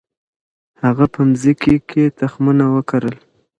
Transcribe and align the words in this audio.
هغه 0.83 1.05
په 1.13 1.19
مځکي 1.29 1.75
کي 1.89 2.03
تخمونه 2.19 2.65
وکرل. 2.75 3.15